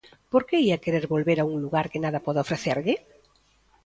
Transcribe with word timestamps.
Por 0.31 0.43
que 0.47 0.57
ía 0.67 0.81
querer 0.83 1.05
volver 1.15 1.37
a 1.39 1.47
un 1.53 1.57
lugar 1.63 1.85
que 1.91 2.01
nada 2.03 2.23
pode 2.25 2.43
ofrecerlle? 2.45 2.95